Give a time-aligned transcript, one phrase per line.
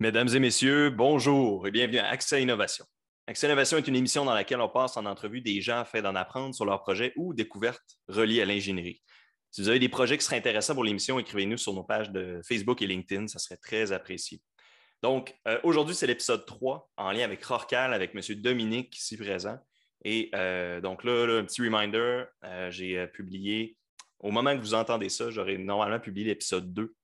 [0.00, 2.84] Mesdames et messieurs, bonjour et bienvenue à Accès Innovation.
[3.26, 6.14] Accès Innovation est une émission dans laquelle on passe en entrevue des gens afin d'en
[6.14, 9.02] apprendre sur leurs projets ou découvertes reliées à l'ingénierie.
[9.50, 12.40] Si vous avez des projets qui seraient intéressants pour l'émission, écrivez-nous sur nos pages de
[12.46, 14.40] Facebook et LinkedIn, ça serait très apprécié.
[15.02, 18.22] Donc, euh, aujourd'hui, c'est l'épisode 3 en lien avec Rorcal, avec M.
[18.36, 19.58] Dominique ici présent.
[20.04, 23.76] Et euh, donc là, un petit reminder, euh, j'ai publié,
[24.20, 26.94] au moment que vous entendez ça, j'aurais normalement publié l'épisode 2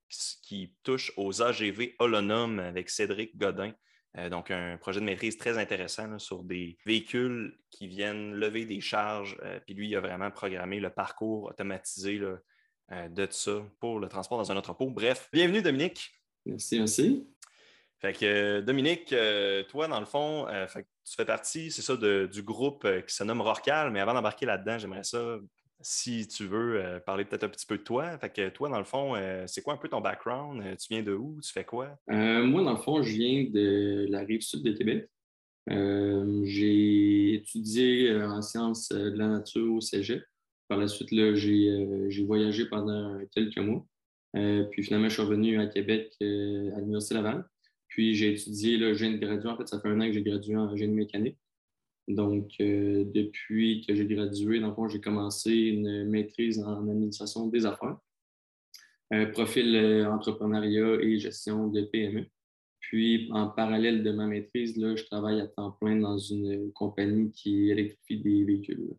[0.42, 3.72] qui touche aux AGV holonomes avec Cédric Godin.
[4.16, 8.80] Euh, donc, un projet de maîtrise très intéressant sur des véhicules qui viennent lever des
[8.80, 9.36] charges.
[9.42, 14.08] Euh, puis lui, il a vraiment programmé le parcours automatisé euh, de ça pour le
[14.08, 14.88] transport dans un entrepôt.
[14.90, 16.12] Bref, bienvenue Dominique.
[16.46, 17.26] Merci, merci.
[18.00, 19.14] Fait que Dominique,
[19.70, 23.90] toi, dans le fond, tu fais partie, c'est ça, du groupe qui se nomme Rorcal,
[23.90, 25.38] mais avant d'embarquer là-dedans, j'aimerais ça
[25.80, 28.16] si tu veux euh, parler peut-être un petit peu de toi.
[28.18, 30.62] Fait que toi, dans le fond, euh, c'est quoi un peu ton background?
[30.64, 31.38] Euh, tu viens de où?
[31.42, 31.98] Tu fais quoi?
[32.08, 35.08] moi, dans le fond, je viens de la rive sud de Québec.
[35.68, 40.22] j'ai étudié en sciences de la nature au Cégep.
[40.68, 43.86] Par la suite, j'ai voyagé pendant quelques mois.
[44.70, 47.44] puis finalement, je suis revenu à Québec à l'Université Laval.
[47.88, 50.56] Puis j'ai étudié, le j'ai gradué, en fait, ça fait un an que j'ai gradué
[50.56, 51.38] en génie mécanique.
[52.06, 57.96] Donc, euh, depuis que j'ai gradué, j'ai commencé une maîtrise en administration des affaires,
[59.10, 62.26] un profil euh, entrepreneuriat et gestion de PME.
[62.80, 67.32] Puis, en parallèle de ma maîtrise, là, je travaille à temps plein dans une compagnie
[67.32, 68.90] qui électrifie des véhicules.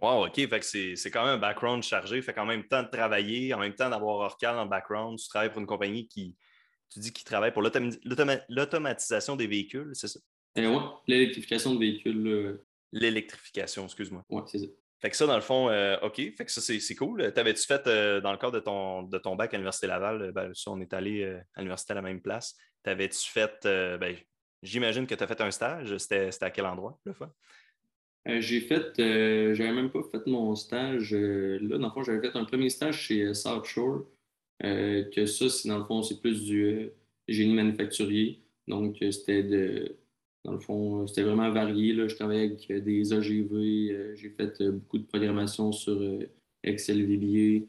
[0.00, 0.40] Wow, OK.
[0.62, 2.20] C'est quand même un background chargé.
[2.20, 5.50] Fait qu'en même temps de travailler, en même temps d'avoir Orcal en background, tu travailles
[5.50, 6.36] pour une compagnie qui,
[6.90, 10.20] tu dis, qui travaille pour l'automatisation des véhicules, c'est ça?
[10.58, 12.60] Euh, l'électrification de véhicules.
[12.92, 14.24] L'électrification, excuse-moi.
[14.30, 14.66] Oui, c'est ça.
[15.00, 16.16] Fait que ça, dans le fond, euh, OK.
[16.16, 17.32] Fait que ça, c'est cool.
[17.32, 20.52] T'avais-tu fait, euh, dans le cadre de ton, de ton bac à l'Université Laval, ben,
[20.54, 22.56] ça, on est allé à l'université à la même place.
[22.82, 24.16] T'avais-tu fait, ben,
[24.62, 25.96] j'imagine que tu as fait un stage.
[25.98, 27.32] C'était à quel endroit, le fois?
[28.26, 28.92] j'ai fait,
[29.54, 31.78] j'avais même pas fait mon stage là.
[31.78, 34.04] Dans le fond, j'avais fait un premier stage chez South Shore.
[34.60, 36.90] que ça, c'est dans le fond, c'est plus du
[37.28, 38.42] génie manufacturier.
[38.66, 39.96] Donc, c'était de
[40.48, 41.92] dans le fond, c'était vraiment varié.
[41.92, 42.08] Là.
[42.08, 46.26] Je travaillais avec des AGV, euh, j'ai fait euh, beaucoup de programmation sur euh,
[46.62, 47.66] Excel VBA.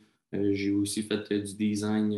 [0.53, 2.09] j'ai aussi fait du design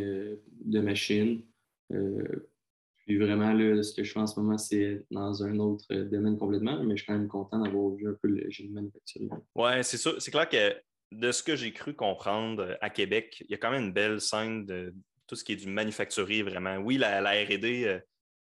[0.63, 1.41] de machines.
[1.89, 6.38] puis vraiment, là, ce que je fais en ce moment, c'est dans un autre domaine
[6.38, 9.29] complètement, mais je suis quand même content d'avoir vu un peu le génie manufacturier.
[9.55, 10.11] Oui, c'est ça.
[10.19, 10.75] C'est clair que
[11.11, 14.21] de ce que j'ai cru comprendre à Québec, il y a quand même une belle
[14.21, 14.94] scène de
[15.27, 16.77] tout ce qui est du manufacturier, vraiment.
[16.77, 18.01] Oui, la RD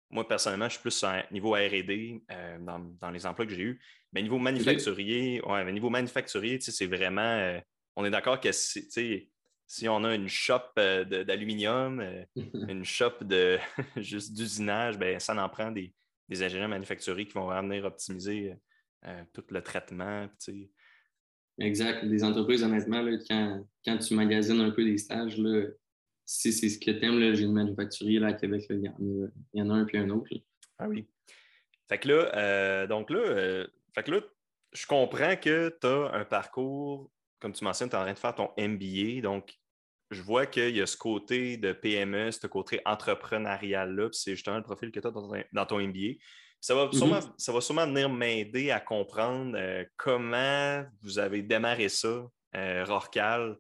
[0.09, 3.81] moi, personnellement, je suis plus à niveau RD euh, dans, les emplois que j'ai eus.
[4.13, 7.21] Mais niveau manufacturier, ouais, mais niveau manufacturier, c'est vraiment.
[7.21, 7.59] Euh,
[7.95, 12.01] on est d'accord que si on a une shop euh, d'aluminium,
[12.67, 13.57] une shop de
[13.97, 15.93] juste d'usinage, ben, ça en prend des,
[16.29, 18.53] ingénieurs manufacturiers qui vont venir optimiser
[19.33, 20.27] tout le traitement.
[21.59, 22.03] Exact.
[22.03, 25.67] Les entreprises, honnêtement, quand, quand, tu magasines un peu des stages, là,
[26.27, 28.91] si c'est ce que tu aimes, j'ai une manufacturier là, à Québec, il,
[29.53, 30.29] y en a, un puis un autre.
[30.77, 31.07] Ah oui.
[31.87, 34.19] Fait que là, euh, donc là, euh, fait que là,
[34.73, 38.19] je comprends que tu as un parcours, comme tu mentionnes, tu es en train de
[38.19, 39.21] faire ton MBA.
[39.21, 39.53] Donc,
[40.11, 44.63] je vois qu'il y a ce côté de PME, ce côté entrepreneurial-là, c'est justement le
[44.63, 46.19] profil que tu as dans ton, MBA.
[46.59, 46.97] Ça va, mm-hmm.
[46.97, 53.57] sûrement, ça va sûrement venir m'aider à comprendre euh, comment vous avez démarré ça, Rorcal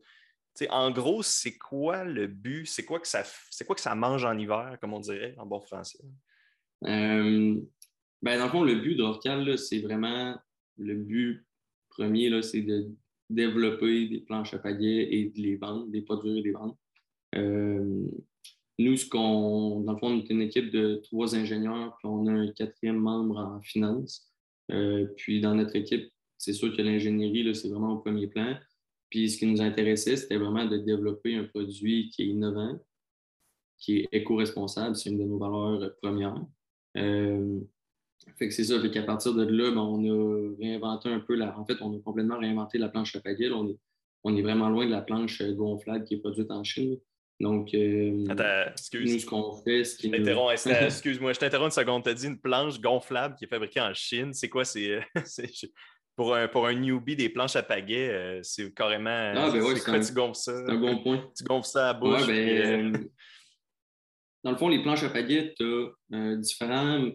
[0.69, 2.65] en gros, c'est quoi le but?
[2.65, 5.99] C'est quoi, que ça, mange en hiver, comme on dirait en bon français?
[6.81, 7.59] Ben,
[8.23, 10.35] dans le fond, le but d'Orcal, c'est vraiment
[10.77, 11.45] le but
[11.89, 12.89] premier, c'est de
[13.29, 16.77] développer des planches à pagaie et de les vendre, des produire et les vendre.
[18.79, 22.27] Nous, ce qu'on, dans le fond, on est une équipe de trois ingénieurs, puis on
[22.27, 24.31] a un quatrième membre en finance.
[24.71, 28.55] Euh, puis dans notre équipe, c'est sûr que l'ingénierie, c'est vraiment au premier plan.
[29.09, 32.77] Puis ce qui nous intéressait, c'était vraiment de développer un produit qui est innovant,
[33.77, 34.95] qui est éco-responsable.
[34.95, 36.43] C'est une de nos valeurs premières.
[36.97, 37.59] Euh,
[38.37, 38.79] fait que c'est ça.
[38.81, 41.57] Fait qu'à partir de là, ben, on a réinventé un peu la.
[41.57, 43.51] En fait, on a complètement réinventé la planche à pagaille.
[43.51, 43.77] On est,
[44.23, 46.97] on est vraiment loin de la planche gonflable qui est produite en Chine.
[47.39, 49.13] Donc, euh, Attends, excuse.
[49.13, 50.07] nous, ce qu'on fait, ce qui
[50.85, 52.03] Excuse-moi, je t'interromps une seconde.
[52.03, 54.33] Tu as dit une planche gonflable qui est fabriquée en Chine.
[54.33, 54.65] C'est quoi?
[54.65, 54.99] C'est,
[56.17, 59.33] pour un, pour un newbie des planches à pagaie, euh, c'est carrément.
[59.35, 60.65] Ah, ben ouais, c'est un, tu gonfles ça?
[60.65, 61.23] C'est un bon point.
[61.37, 62.25] Tu gonfles ça à bouche.
[62.25, 63.07] Ouais, ben, euh,
[64.43, 67.07] dans le fond, les planches à pagaie, tu as euh, différents,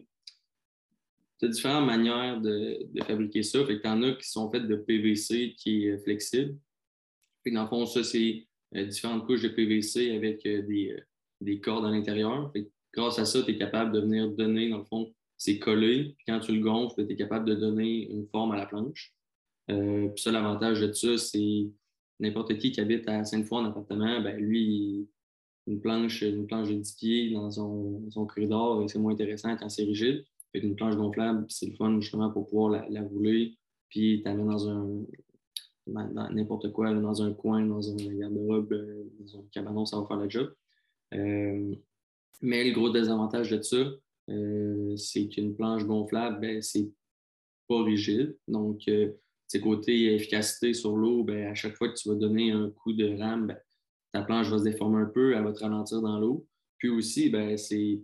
[1.43, 3.66] différentes manières de, de, fabriquer ça.
[3.66, 6.56] Fait que tu en as qui sont faites de PVC qui est flexible.
[7.43, 10.96] Fait que dans le fond, ça, c'est différentes couches de PVC avec des,
[11.40, 12.52] des cordes à l'intérieur.
[12.94, 15.12] grâce à ça, tu es capable de venir donner, dans le fond,
[15.43, 16.15] c'est collé.
[16.17, 19.12] Puis quand tu le gonfles, tu es capable de donner une forme à la planche.
[19.71, 21.69] Euh, puis ça, l'avantage de ça, c'est
[22.21, 25.09] n'importe qui qui habite à Sainte-Foy en appartement, ben lui,
[25.67, 29.83] une planche, une planche de 10 pieds dans son, corridor, c'est moins intéressant quand c'est
[29.83, 30.25] rigide.
[30.53, 33.56] Fait une planche gonflable, c'est le fun justement pour pouvoir la, rouler,
[33.89, 35.05] puis t'amener dans un
[35.87, 40.19] n'importe quoi, dans un coin, dans un garde-robe, euh, dans un cabanon, ça va faire
[40.19, 40.55] le job.
[41.15, 41.75] Euh,
[42.41, 43.85] mais le gros désavantage de ça,
[44.30, 46.90] euh, c'est qu'une planche gonflable, ben, c'est
[47.69, 48.36] pas rigide.
[48.48, 48.88] Donc,
[49.46, 52.92] c'est côté efficacité sur l'eau, ben, à chaque fois que tu vas donner un coup
[52.92, 53.58] de rame, ben,
[54.12, 56.46] ta planche va se déformer un peu, elle va te ralentir dans l'eau.
[56.78, 58.00] Puis aussi, ben, c'est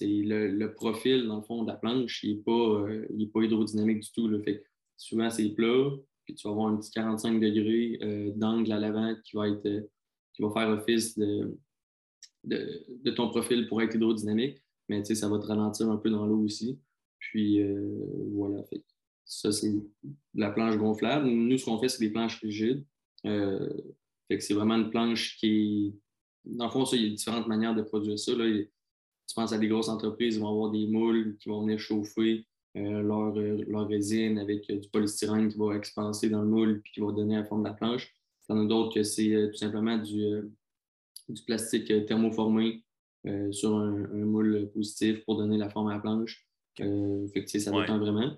[0.00, 4.12] le, profil, dans le fond, de la planche, il n'est pas, euh, pas, hydrodynamique du
[4.12, 4.28] tout.
[4.28, 4.64] le Fait
[4.96, 5.90] souvent, c'est plat,
[6.24, 9.66] puis tu vas avoir un petit 45 degrés euh, d'angle à l'avant qui va être
[9.66, 9.82] euh,
[10.34, 11.58] qui va faire office de,
[12.44, 14.62] de, ton profil pour être hydrodynamique.
[15.00, 16.78] Mais ça va te ralentir un peu dans l'eau aussi.
[17.18, 17.60] Puis
[18.32, 18.62] voilà.
[18.64, 18.84] Fait
[19.24, 19.72] ça, c'est
[20.34, 21.26] la planche gonflable.
[21.26, 22.84] Nous, ce qu'on fait, c'est des planches rigides.
[23.26, 23.68] Euh,
[24.38, 25.94] c'est vraiment une planche qui est.
[26.44, 28.34] Dans le fond, ça, il y a différentes manières de produire ça.
[28.34, 28.44] Là.
[28.44, 32.44] Tu penses à des grosses entreprises, ils vont avoir des moules qui vont venir chauffer
[32.76, 36.92] euh, leur, euh, leur, résine avec du polystyrène qui va expanser dans le moule puis
[36.92, 38.12] qui va donner la forme de la planche.
[38.48, 40.42] Il y en a d'autres que c'est tout simplement du,
[41.28, 42.84] du plastique thermoformé
[43.50, 46.46] sur un, moule positif pour donner la forme à la planche.
[46.76, 48.36] fait que, ça dépend vraiment.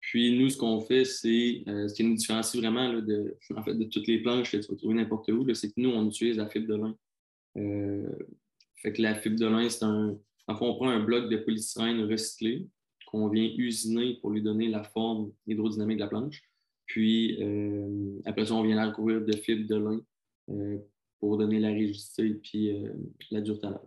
[0.00, 3.74] Puis nous, ce qu'on fait, c'est euh, ce qui nous différencie vraiment de, en fait,
[3.74, 6.38] de toutes les planches que tu vas trouver n'importe où, c'est que nous, on utilise
[6.38, 6.96] la fibre de lin.
[7.58, 8.08] Euh,
[8.76, 10.16] fait que la fibre de lin, c'est un.
[10.46, 12.66] En fait, on prend un bloc de polystyrène recyclé
[13.06, 16.42] qu'on vient usiner pour lui donner la forme hydrodynamique de la planche.
[16.86, 20.00] Puis euh, après ça, on vient la recouvrir de fibre de lin
[21.18, 22.72] pour donner la rigidité et puis
[23.30, 23.80] la dureté à la.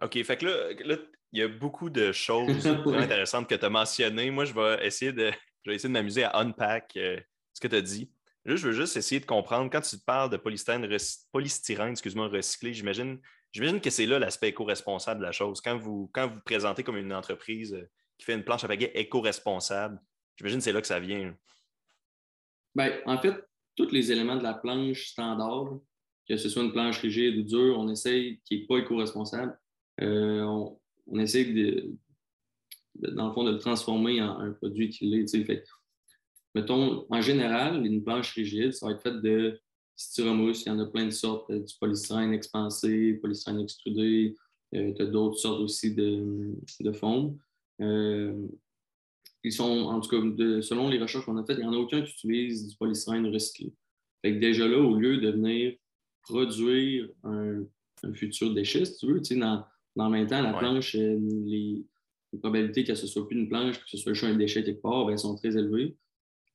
[0.00, 0.96] OK, fait que là
[1.32, 4.30] il y a beaucoup de choses intéressantes que tu as mentionnées.
[4.30, 5.30] Moi, je vais essayer de,
[5.62, 7.20] je vais essayer de m'amuser à unpack euh,
[7.52, 8.10] ce que tu as dit.
[8.44, 10.86] Là, je veux juste essayer de comprendre, quand tu parles de polystyrène,
[11.32, 13.20] polystyrène excuse-moi, recyclé, j'imagine,
[13.52, 15.60] j'imagine que c'est là l'aspect éco-responsable de la chose.
[15.60, 18.92] Quand vous, quand vous présentez comme une entreprise euh, qui fait une planche à pagaie
[18.94, 20.00] éco-responsable,
[20.36, 21.36] j'imagine que c'est là que ça vient.
[22.74, 23.34] Bien, en fait,
[23.76, 25.78] tous les éléments de la planche standard,
[26.28, 29.58] que ce soit une planche rigide ou dure, on essaye qui n'est pas éco-responsable.
[30.00, 30.42] Euh,
[31.06, 31.90] on, essaie de,
[32.96, 35.44] dans le fond, de le transformer en un produit qui l'est.
[35.44, 35.64] Fait,
[36.54, 39.58] mettons, en général, une planche rigide, ça va être fait de
[39.96, 40.64] styromousse.
[40.64, 44.36] Il y en a plein de sortes, euh, du polystyrène expansé, polystyrène extrudé.
[44.74, 46.92] Euh, tu as d'autres sortes aussi de, de.
[47.80, 48.46] Euh,
[49.44, 50.16] ils sont, en tout cas,
[50.60, 53.26] selon les recherches qu'on a faites, il n'y en a aucun qui utilise du polystyrène
[53.32, 53.72] recyclé.
[54.20, 55.74] Fait que déjà là, au lieu de venir
[56.28, 57.64] produire un,
[58.14, 59.64] futur déchet, si tu veux, dans,
[59.96, 61.84] en même temps, la planche, euh, les,
[62.40, 64.82] probabilités que ce ne soit plus une planche, que ce soit juste un déchet quelque
[64.82, 65.96] part, ben, sont très élevées.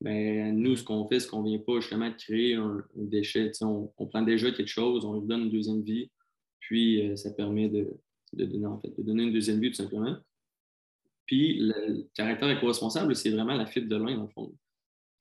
[0.02, 3.52] Ben, nous, ce qu'on fait, c'est qu'on ne vient pas justement de créer un, déchet.
[3.62, 6.12] On, prend déjà quelque chose, on lui donne une deuxième vie,
[6.60, 7.92] puis euh, ça permet de,
[8.34, 10.16] donner, en fait, de donner une deuxième vie tout simplement.
[11.26, 14.54] Puis le caractère éco-responsable, c'est vraiment la fibre de lin, dans le fond.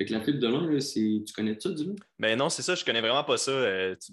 [0.02, 1.22] Fait que la fibre de lin, c'est...
[1.24, 1.94] tu connais ça, du coup?
[2.18, 3.52] Ben non, c'est ça, je connais vraiment pas ça.
[3.52, 4.10] Euh, tu,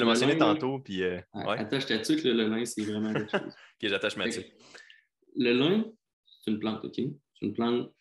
[0.00, 0.78] l'as mentionné tantôt.
[0.78, 3.40] Puis, euh, Attache ta tuque, le lin, c'est vraiment quelque chose.
[3.82, 4.50] ok, j'attache ma tuque.
[5.36, 5.84] Le lin,
[6.24, 6.94] c'est une plante, OK?
[6.94, 7.12] C'est
[7.42, 7.92] une plante.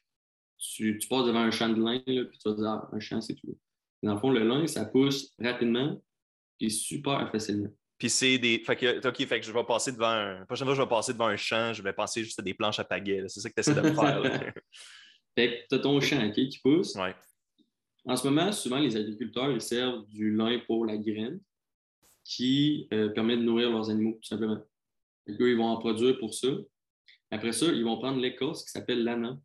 [0.58, 3.00] Tu, tu, passes devant un champ de lin, là, puis tu vas dire, ah, un
[3.01, 3.58] champ, c'est tout.
[4.01, 6.01] Dans le fond, le lin, ça pousse rapidement
[6.62, 7.70] et super facilement.
[7.98, 8.60] Puis c'est des.
[8.60, 10.39] Fait que, OK, fait que je vais passer devant un.
[10.39, 12.54] La prochaine fois, je vais passer devant un champ, je vais penser juste à des
[12.54, 13.25] planches à pagaie.
[13.27, 14.54] C'est ça que tu essaies de me faire.
[15.36, 16.96] Fait que tu as ton champ qui pousse.
[18.08, 21.39] En ce moment, souvent, les agriculteurs ils servent du lin pour la graine
[22.24, 24.60] qui euh, permet de nourrir leurs animaux, tout simplement.
[25.27, 26.48] Eux, ils vont en produire pour ça.
[27.32, 29.39] Après ça, ils vont prendre l'écorce qui s'appelle l'ana.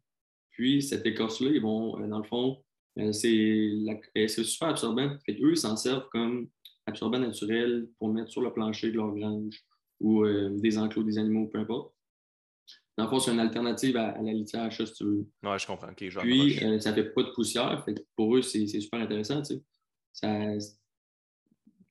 [0.51, 2.63] Puis, cette écorce-là, ils vont, euh, dans le fond,
[2.99, 5.17] euh, c'est super absorbant.
[5.25, 6.49] Fait eux, ils s'en servent comme
[6.87, 9.63] absorbant naturel pour mettre sur le plancher de leur grange
[10.01, 11.95] ou des enclos des animaux, peu importe.
[13.01, 15.27] Dans le fond, c'est une alternative à, la litière si tu veux.
[15.43, 15.91] Oui, je comprends.
[15.95, 17.83] Puis, euh, ça ne fait pas de poussière.
[18.15, 19.43] pour eux, c'est super intéressant.
[20.13, 20.29] Ça,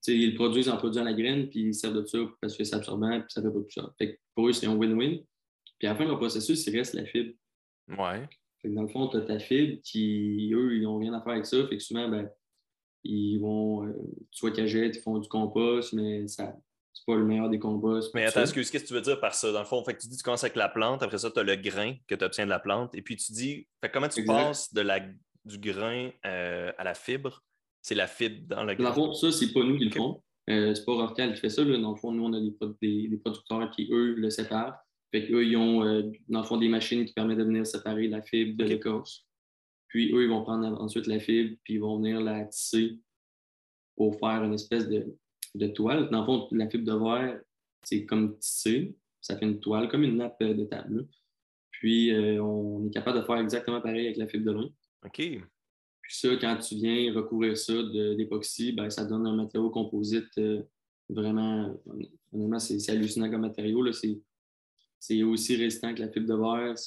[0.08, 2.76] ils le produisent en produisant la graine, puis ils servent de ça parce que c'est
[2.76, 3.90] absorbant, puis ça ne fait pas de poussière.
[4.36, 5.24] pour eux, c'est un win-win.
[5.80, 7.34] Puis à la fin de leur processus, il reste la fibre.
[7.88, 8.30] Ouais.
[8.66, 11.48] dans le fond, tu as ta fibre qui, eux, ils n'ont rien à faire avec
[11.48, 11.66] ça.
[11.68, 12.30] Fait que souvent, ben,
[13.04, 13.94] ils vont, euh,
[14.30, 16.56] soit jettent, ils font du compost, mais ça,
[17.00, 18.00] c'est pas le meilleur des combats.
[18.14, 19.52] Mais attends, qu'est-ce que tu veux dire par ça?
[19.52, 21.40] Dans le fond, fait que tu dis tu commences avec la plante, après ça, tu
[21.40, 24.10] as le grain que tu obtiens de la plante, et puis tu dis, fait comment
[24.10, 25.00] tu passes de la,
[25.46, 27.44] du grain euh, à la fibre?
[27.82, 28.84] C'est la fibre dans le grain.
[28.84, 30.22] Dans le fond, ça, c'est pas nous qui le font.
[30.50, 31.64] Euh, c'est pas Rorcal qui fait ça.
[31.64, 31.78] Là.
[31.78, 34.78] Dans le fond, nous, on a des, des, producteurs qui, eux, le séparent.
[35.12, 38.08] Fait qu'eux, ils ont, euh, dans le fond, des machines qui permettent de venir séparer
[38.08, 39.26] la fibre de l'écorce.
[39.88, 43.00] Puis eux, ils vont prendre ensuite la fibre, puis ils vont venir la tisser
[43.96, 45.16] pour faire une espèce de,
[45.56, 46.10] de toile.
[46.10, 47.42] Dans le fond, la fibre de verre,
[47.84, 48.96] c'est comme tissé.
[49.22, 51.08] Ça fait une toile, comme une nappe de table.
[51.72, 54.70] Puis euh, on est capable de faire exactement pareil avec la fibre de lin.
[55.06, 55.18] OK.
[56.02, 57.74] Puis ça, quand tu viens recouvrir ça
[58.16, 60.64] d'époxy, ben, ça donne un matériau composite euh,
[61.10, 61.76] vraiment,
[62.34, 63.86] honnêtement, c'est hallucinant comme matériau.
[63.92, 66.78] C'est aussi résistant que la fibre de verre.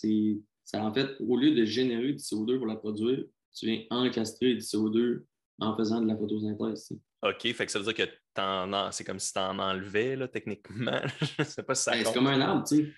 [0.64, 4.54] Ça, en fait, au lieu de générer du CO2 pour la produire, tu viens encastrer
[4.54, 5.22] du CO2
[5.58, 6.92] en faisant de la photosynthèse.
[7.22, 11.00] OK, fait que ça veut dire que c'est comme si tu en enlevais, là, techniquement.
[11.38, 12.92] Je sais pas si ça ben, C'est comme un arbre, tu sais.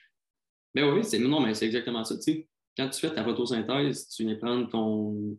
[0.75, 2.17] Ben oui, c'est non, mais c'est exactement ça.
[2.17, 5.39] Tu sais, quand tu fais ta photosynthèse, tu viens prendre ton,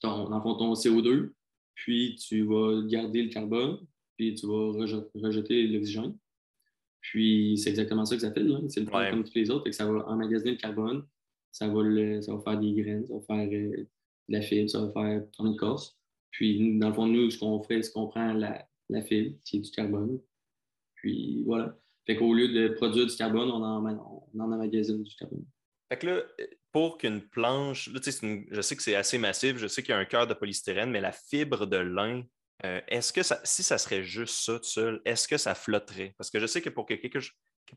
[0.00, 1.30] ton, ton CO2,
[1.74, 3.78] puis tu vas garder le carbone,
[4.16, 4.72] puis tu vas
[5.14, 6.16] rejeter, l'oxygène.
[7.00, 8.42] Puis c'est exactement ça que ça fait.
[8.68, 9.70] C'est le comme tous les autres.
[9.70, 11.06] ça va emmagasiner le carbone,
[11.52, 13.88] ça va, ça va faire des graines, ça va faire euh, de
[14.28, 15.95] la fibre, ça va faire ton écorce.
[16.36, 19.56] Puis dans le fond, nous, ce qu'on fait, c'est qu'on prend la, la fibre, qui
[19.56, 20.20] est du carbone.
[20.96, 21.78] Puis voilà.
[22.04, 25.46] Fait qu'au lieu de produire du carbone, on en, on en emmagasine du carbone.
[25.88, 26.22] Fait que là,
[26.72, 29.98] pour qu'une planche, là, je sais que c'est assez massif, je sais qu'il y a
[29.98, 32.22] un cœur de polystyrène, mais la fibre de lin,
[32.66, 36.14] euh, est-ce que ça, si ça serait juste ça tout seul, est-ce que ça flotterait?
[36.18, 36.94] Parce que je sais que pour que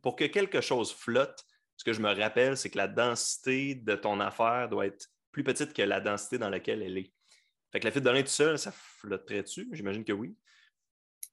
[0.01, 1.45] pour que quelque chose flotte,
[1.77, 5.45] ce que je me rappelle, c'est que la densité de ton affaire doit être plus
[5.45, 7.13] petite que la densité dans laquelle elle est.
[7.71, 9.69] Fait que la fibre de lin tout seul, ça flotterait-tu?
[9.71, 10.35] J'imagine que oui.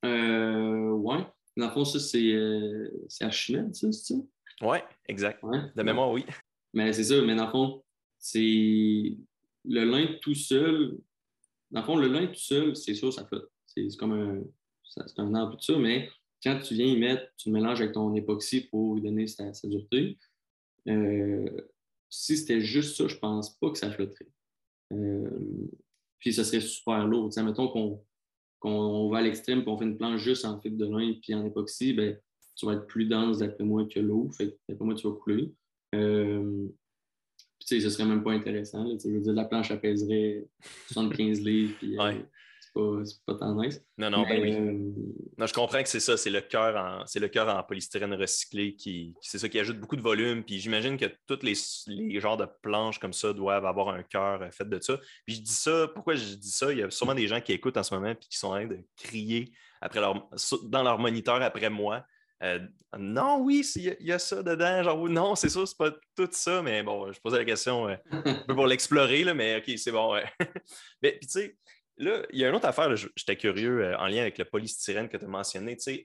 [0.05, 1.27] Euh, ouais.
[1.57, 2.89] Dans le fond, ça, c'est euh,
[3.21, 4.21] Archimède, ça, c'est ça?
[4.63, 5.43] Oui, exact.
[5.75, 6.25] De mémoire, oui.
[6.75, 7.85] Mais c'est ça, mais dans le fond,
[8.19, 9.17] c'est
[9.65, 10.99] le lin tout seul.
[11.71, 13.51] Dans le fond, le lin tout seul, c'est sûr, ça flotte.
[13.67, 14.43] C'est comme un,
[14.85, 16.09] c'est un arbre tout ça, mais
[16.43, 19.51] quand tu viens y mettre, tu le mélanges avec ton époxy pour lui donner sa,
[19.65, 20.19] dureté.
[20.89, 21.49] Euh,
[22.09, 24.29] si c'était juste ça, je pense pas que ça flotterait.
[24.93, 25.31] Euh,
[26.27, 27.29] puis ça serait super lourd.
[27.29, 27.69] T'sais, mettons
[28.59, 31.45] qu'on va à l'extrême qu'on fait une planche juste en fibre de lin puis en
[31.47, 32.19] époxy, ben,
[32.57, 34.29] tu vas être plus dense d'après moi que l'eau.
[34.37, 35.55] Fait d'après moi, tu vas couler.
[35.95, 36.67] Euh,
[37.61, 38.83] puis, ce serait même pas intéressant.
[38.83, 40.45] Là, je veux dire, la planche apaiserait
[40.89, 41.75] 75 livres.
[41.79, 42.15] Puis, euh,
[43.05, 43.83] c'est pas, tant nice.
[43.99, 44.55] Non, non, ben oui.
[44.55, 44.93] Euh,
[45.39, 48.15] non, je comprends que c'est ça, c'est le cœur en, c'est le cœur en polystyrène
[48.15, 50.45] recyclé qui, c'est ça qui ajoute beaucoup de volume.
[50.45, 51.55] Puis j'imagine que tous les,
[51.87, 54.99] les, genres de planches comme ça doivent avoir un cœur fait de ça.
[55.25, 56.73] Puis je dis ça, pourquoi je dis ça?
[56.73, 58.53] Il y a sûrement des gens qui écoutent en ce moment et qui sont en
[58.53, 60.29] train de crier après leur,
[60.65, 62.05] dans leur moniteur après moi.
[62.43, 62.59] Euh,
[62.99, 64.83] non, oui, il y, a ça dedans.
[64.83, 67.97] Genre, non, c'est sûr, c'est pas tout ça, mais bon, je posais la question euh,
[68.11, 70.15] un peu pour l'explorer, mais OK, c'est bon.
[71.03, 71.57] mais puis, tu sais,
[71.99, 75.09] là, il y a une autre affaire, j'étais curieux euh, en lien avec le polystyrène
[75.09, 75.77] que tu as mentionné.
[75.77, 76.05] Tu sais,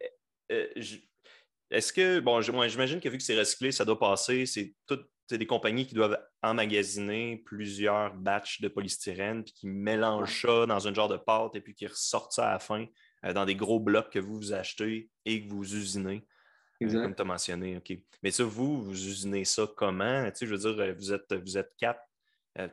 [1.70, 5.48] est-ce que, bon, j'imagine que vu que c'est recyclé, ça doit passer, c'est toutes des
[5.48, 11.08] compagnies qui doivent emmagasiner plusieurs batchs de polystyrène, puis qui mélangent ça dans un genre
[11.08, 12.86] de pâte et puis qui ressortent ça à la fin.
[13.26, 16.26] Euh, dans des gros blocs que vous, vous achetez et que vous usinez.
[16.82, 17.96] Euh, comme tu as mentionné, OK.
[18.24, 20.26] Mais ça, vous, vous usinez ça comment?
[20.32, 22.02] Tu sais, je veux dire, euh, vous êtes, vous êtes quatre,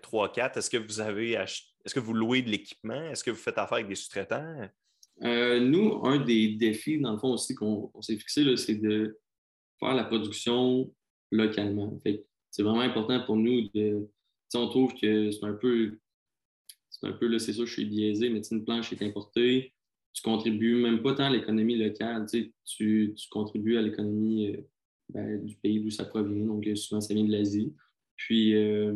[0.00, 0.56] trois, quatre.
[0.56, 1.36] Est-ce que vous avez
[1.84, 3.10] est-ce que vous louez de l'équipement?
[3.10, 4.68] Est-ce que vous faites affaire avec des sous-traitants?
[5.20, 9.18] nous, un des défis, dans le fond aussi, qu'on s'est fixé, c'est de
[9.80, 10.92] faire la production
[11.32, 11.98] localement.
[12.50, 14.08] c'est vraiment important pour nous de.
[14.54, 15.98] On trouve que c'est un peu.
[16.90, 19.74] C'est je suis biaisé, mais une planche est importée
[20.18, 22.26] tu contribues même pas tant à l'économie locale,
[22.64, 24.60] tu, contribues à l'économie euh,
[25.10, 26.46] ben, du pays d'où ça provient.
[26.46, 27.72] Donc, euh, souvent, ça vient de l'Asie.
[28.16, 28.92] Puis, euh,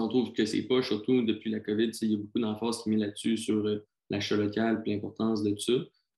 [0.00, 2.90] on trouve que c'est pas, surtout depuis la COVID, il y a beaucoup d'emphase qui
[2.90, 3.64] met là-dessus sur
[4.10, 5.72] l'achat local et l'importance de tout ça.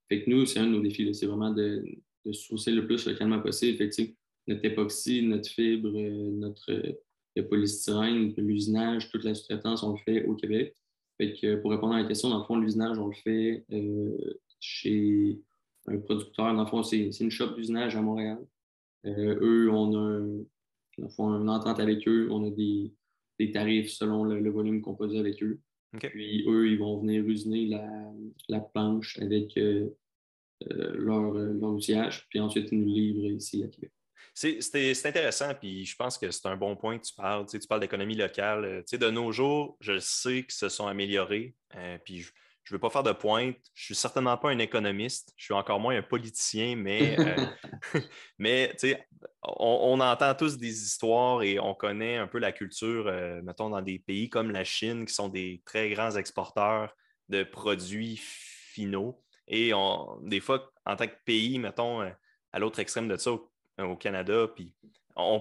[0.09, 1.85] Fait que nous, c'est un de nos défis, c'est vraiment de,
[2.25, 3.77] de sourcer le plus localement possible.
[3.79, 4.03] Fait que,
[4.49, 6.97] notre époxy, notre fibre, notre
[7.43, 10.75] polystyrène, l'usinage, toute la sous-traitance, on le fait au Québec.
[11.19, 14.39] Fait que pour répondre à la question, dans le fond, l'usinage, on le fait euh,
[14.61, 15.41] chez
[15.87, 16.55] un producteur.
[16.55, 18.39] Dans le fond, c'est une shop d'usinage à Montréal.
[19.07, 20.21] Euh, eux, on a
[20.99, 22.29] une entente avec eux.
[22.31, 22.93] On a des,
[23.53, 25.61] tarifs selon le, volume qu'on produit avec eux.
[25.99, 27.81] Puis eux, ils vont venir usiner
[28.49, 29.89] la, planche avec euh,
[30.71, 32.27] leur, leur outillage.
[32.29, 33.93] Puis ensuite, ils nous livrent ici à Québec.
[34.39, 37.47] C'est intéressant, puis je pense que c'est un bon point que tu parles.
[37.47, 38.65] Tu, parles d'économie locale.
[38.93, 42.31] Euh, de nos jours, je sais qu'ils se sont améliorés, euh, puis je
[42.73, 43.57] ne veux pas faire de pointe.
[43.75, 45.33] Je ne suis certainement pas un économiste.
[45.37, 47.47] Je suis encore moins un politicien, mais, euh,
[48.39, 48.75] mais
[49.43, 53.83] on, on, entend tous des histoires et on connaît un peu la culture, mettons, dans
[53.83, 56.93] des pays comme la Chine, qui sont des très grands exporteurs
[57.29, 59.23] de produits finaux.
[59.49, 62.11] Et on, des fois, en tant que pays, mettons, euh,
[62.53, 64.75] à l'autre extrême de ça, au, Canada, puis
[65.17, 65.41] on,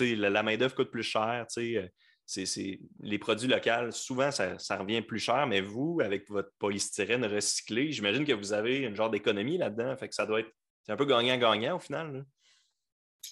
[0.00, 1.46] la, la main-d'œuvre coûte plus cher.
[1.58, 1.88] Euh,
[2.26, 7.92] c'est, les produits locaux, souvent, ça, revient plus cher, mais vous, avec votre polystyrène recyclé,
[7.92, 9.96] j'imagine que vous avez une genre d'économie là-dedans.
[9.96, 10.50] Fait que ça doit être
[10.88, 12.26] un peu gagnant-gagnant au final.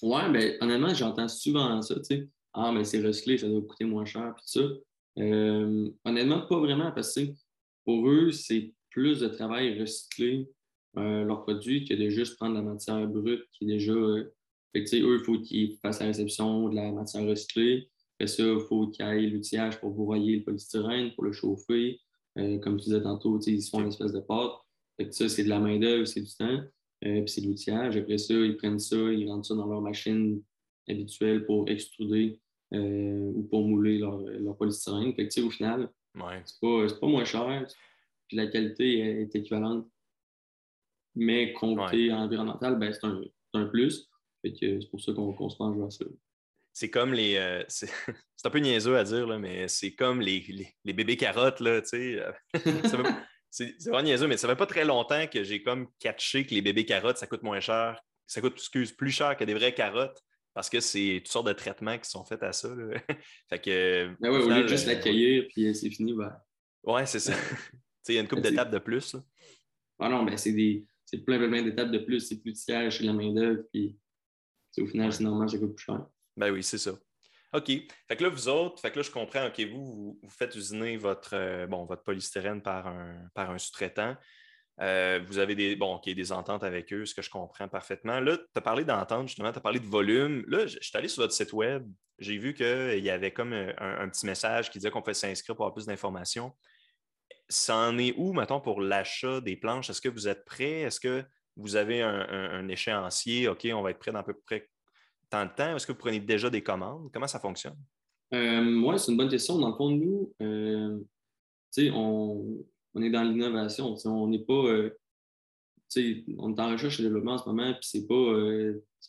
[0.02, 2.28] Oui, mais honnêtement, j'entends souvent ça, tu sais.
[2.52, 4.60] Ah, mais c'est recyclé, ça doit coûter moins cher, puis ça.
[5.16, 7.20] Honnêtement, pas vraiment, parce que
[7.84, 10.48] pour eux, c'est plus de travail recycler
[10.96, 13.92] euh, leurs produits que de juste prendre la matière brute qui est déjà.
[13.92, 14.32] Euh,
[14.76, 17.90] eux, il faut qu'ils fassent la réception de la matière recyclée.
[18.24, 22.00] Après ça, il faut qu'il y ait l'outillage pour broyer le polystyrène, pour le chauffer.
[22.34, 24.52] comme tu disais tantôt, ils se font une espèce de pâte.
[24.96, 26.62] Fait que ça, c'est de la main-d'œuvre, c'est du temps.
[27.02, 27.98] puis c'est de l'outillage.
[27.98, 30.42] Après ça, ils prennent ça, ils rentrent ça dans leur machine
[30.88, 32.40] habituelle pour extruder
[32.72, 35.12] euh, ou pour mouler leur, leur polystyrène.
[35.12, 35.90] Fait que, au final,
[36.46, 37.66] c'est pas, pas, moins cher.
[38.26, 39.86] Puis la qualité est équivalente.
[41.14, 43.20] Mais côté environnemental, ben, c'est un,
[43.52, 44.08] un, plus.
[44.42, 46.06] c'est pour ça qu'on se penche vers ça.
[46.74, 47.36] C'est comme les.
[47.36, 47.88] Euh, c'est
[48.44, 50.44] un peu niaiseux à dire, là, mais c'est comme les,
[50.84, 51.60] les, bébés carottes.
[51.60, 52.32] Là, euh,
[53.50, 56.60] c'est vraiment niaiseux, mais ça fait pas très longtemps que j'ai comme catché que les
[56.60, 57.98] bébés carottes, ça coûte moins cher.
[58.26, 60.20] Ça coûte excuse, plus cher que des vraies carottes
[60.54, 62.68] parce que c'est toutes sortes de traitements qui sont faits à ça.
[63.48, 66.32] fait que, ben ouais, au lieu de juste euh, l'accueillir, puis c'est fini, ben...
[66.84, 67.34] Ouais, c'est ça.
[68.08, 69.16] Il y a une couple ben, d'étapes de plus.
[69.98, 70.86] Ah non, ben c'est des...
[71.26, 72.20] plein, plein, plein d'étapes de plus.
[72.20, 73.96] C'est plus de siège chez la main-d'œuvre, puis
[74.78, 76.06] au final, c'est normal, ça coûte plus cher.
[76.36, 76.92] Ben oui, c'est ça.
[77.54, 77.66] OK.
[77.66, 80.96] Fait que là, vous autres, fait que là, je comprends, OK, vous, vous, faites usiner
[80.96, 84.16] votre, euh, bon, votre polystyrène par un, par un sous-traitant.
[84.80, 88.18] Euh, vous avez des, bon, des ententes avec eux, ce que je comprends parfaitement.
[88.18, 90.44] Là, tu as parlé d'entente, justement, tu as parlé de volume.
[90.48, 91.86] Là, je, suis allé sur votre site web,
[92.18, 95.64] j'ai vu qu'il y avait comme un, petit message qui disait qu'on pouvait s'inscrire pour
[95.64, 96.52] avoir plus d'informations.
[97.48, 99.90] Ça en est où, mettons, pour l'achat des planches?
[99.90, 100.80] Est-ce que vous êtes prêt?
[100.82, 101.24] Est-ce que
[101.56, 103.48] vous avez un, échéancier?
[103.48, 104.68] OK, on va être prêt dans peu près
[105.34, 105.76] tant de temps?
[105.76, 107.10] Est-ce que vous prenez déjà des commandes?
[107.12, 107.76] Comment ça fonctionne?
[108.32, 109.58] Euh, oui, c'est une bonne question.
[109.58, 110.98] Dans le fond, nous, euh,
[111.92, 113.94] on, on est dans l'innovation.
[114.04, 114.52] On n'est pas.
[114.52, 114.90] Euh,
[116.38, 118.14] on est en recherche et développement en ce moment, puis c'est pas,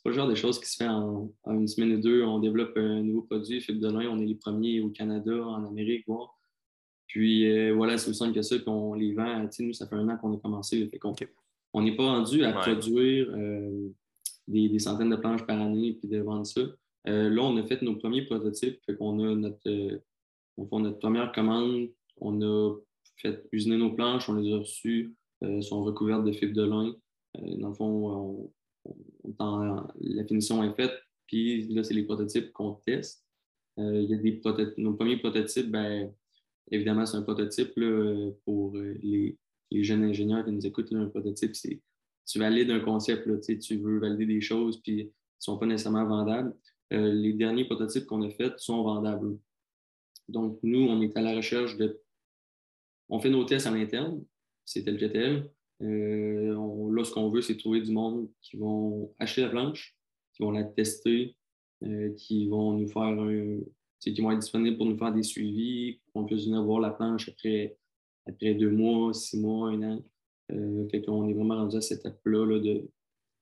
[0.04, 2.24] pas le genre de choses qui se fait en, une semaine ou deux.
[2.24, 5.66] On développe un nouveau produit, fibre de lin, on est les premiers au Canada, en
[5.66, 6.38] Amérique, voir.
[7.08, 9.50] Puis voilà, c'est aussi simple que ça, puis on les vend.
[9.60, 10.88] Nous, ça fait un an qu'on a commencé.
[10.90, 11.00] Fait
[11.74, 13.30] on n'est pas rendu à produire
[14.48, 16.62] des, centaines de planches par année puis de vendre ça.
[17.06, 20.02] là, on a fait nos premiers prototypes, fait qu'on a notre,
[20.58, 21.90] on notre première commande.
[22.18, 22.76] On a
[23.18, 26.96] fait usiner nos planches, on les a reçues, euh, sont recouvertes de fibres de lin.
[27.38, 28.52] Euh, dans le fond,
[29.40, 30.94] la finition est faite,
[31.28, 33.26] puis là, c'est les prototypes qu'on teste.
[33.80, 34.42] Euh, il y a des
[34.78, 36.14] Nos premiers prototypes, ben,
[36.72, 37.74] évidemment, c'est un prototype
[38.46, 39.38] pour les,
[39.72, 40.94] jeunes ingénieurs qui nous écoutent.
[40.94, 41.82] un prototype, c'est
[42.26, 45.10] tu valides un concept, là, tu veux valider des choses, puis ne
[45.40, 46.56] sont pas nécessairement vendables.
[46.92, 49.38] les derniers prototypes qu'on a faits sont vendables.
[50.28, 52.02] Donc, nous, on est à la recherche de
[53.10, 54.24] on fait nos tests à l'interne,
[54.66, 55.52] c'est tel que tel.
[55.82, 59.96] Euh, là, ce qu'on veut, c'est trouver du monde qui vont acheter la planche,
[60.34, 61.36] qui vont la tester,
[61.84, 63.60] euh, qui vont nous faire un,
[64.00, 67.30] qui vont être disponibles pour nous faire des suivis, qu'on puisse venir voir la planche
[67.30, 67.78] après,
[68.26, 70.06] après deux mois, six mois, un an.
[70.52, 72.88] Euh, qu'on est vraiment rendu à cette étape-là de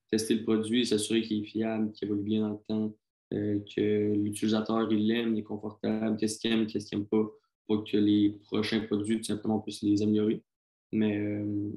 [0.09, 2.95] tester le produit, s'assurer qu'il est fiable, qu'il évolue bien dans le temps,
[3.33, 7.25] euh, que l'utilisateur il l'aime, il est confortable, qu'est-ce qu'il aime, qu'est-ce qu'il n'aime pas
[7.67, 10.43] pour que les prochains produits, tout simplement, puissent les améliorer.
[10.91, 11.71] Mais euh,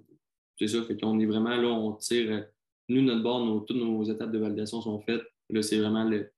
[0.59, 2.47] c'est ça, fait qu'on est vraiment là, on tire.
[2.89, 5.23] Nous, notre bord, toutes nos étapes de validation sont faites.
[5.51, 6.31] Là, c'est vraiment le,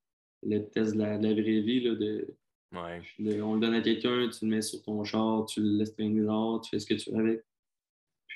[0.69, 1.81] test de la, vraie vie.
[1.81, 2.35] Là, de,
[3.41, 6.21] on le donne à quelqu'un, tu le mets sur ton char, tu le laisses traîner
[6.21, 7.43] dehors, tu fais ce que tu veux avec.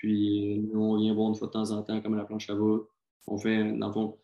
[0.04, 2.78] Puis nous, on vient voir une fois de temps en temps comment la planche va.
[3.26, 4.20] On fait, dans le fond,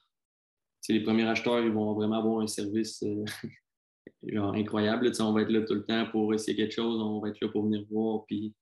[0.89, 3.23] les premiers acheteurs, ils vont vraiment avoir un service euh,
[4.23, 5.09] genre incroyable.
[5.21, 7.47] on va être là tout le temps pour essayer quelque chose, on va être là
[7.47, 8.53] pour venir voir, puis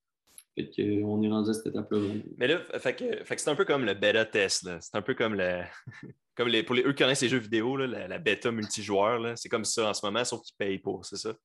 [0.79, 1.97] on est rendu à cette étape-là.
[2.37, 4.69] Mais là, fait que, c'est un peu comme le bêta test.
[4.79, 5.63] C'est un peu comme le.
[6.35, 9.49] comme les, pour les, eux qui connaissent les jeux vidéo, là, la, bêta multijoueur, c'est
[9.49, 11.35] comme ça en ce moment, sauf qu'ils payent pour, c'est ça?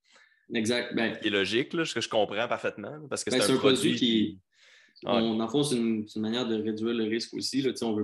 [0.52, 0.94] Exact.
[0.94, 2.98] Ben, qui est logique, là, ce que je comprends parfaitement.
[3.08, 4.38] Parce que ben, c'est un, produit, qui.
[5.04, 7.62] On, en fond, c'est une, manière de réduire le risque aussi.
[7.62, 8.02] Là, on ne